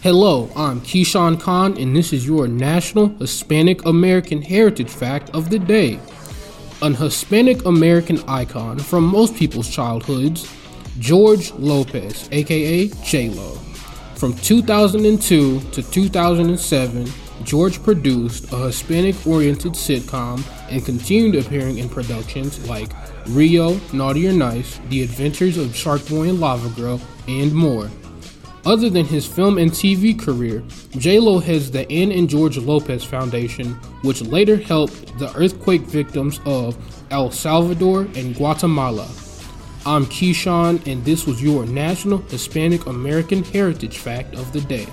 [0.00, 5.58] Hello, I'm Keshaun Kahn, and this is your National Hispanic American Heritage Fact of the
[5.58, 5.98] Day.
[6.82, 10.48] An Hispanic American icon from most people's childhoods,
[11.00, 13.56] George Lopez, aka J-Lo.
[14.14, 17.08] From 2002 to 2007,
[17.42, 22.92] George produced a Hispanic oriented sitcom and continued appearing in productions like
[23.26, 27.90] Rio, Naughty or Nice, The Adventures of Shark Boy and Lava Girl, and more.
[28.68, 33.72] Other than his film and TV career, J-Lo heads the Ann and George Lopez Foundation,
[34.02, 36.76] which later helped the earthquake victims of
[37.10, 39.08] El Salvador and Guatemala.
[39.86, 44.86] I'm Keshaun, and this was your National Hispanic American Heritage Fact of the Day.